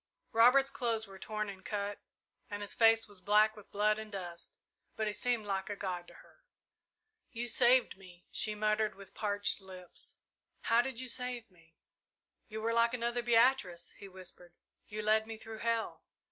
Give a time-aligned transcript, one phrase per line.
[0.31, 1.99] Robert's clothes were torn and cut,
[2.49, 4.57] and his face was black with blood and dust,
[4.95, 6.39] but he seemed like a god to her.
[7.31, 10.17] "You saved me," she murmured, with parched lips.
[10.61, 11.75] "How did you save me?"
[12.47, 14.55] "You were like another Beatrice," he whispered,
[14.87, 16.01] "you led me through hell!"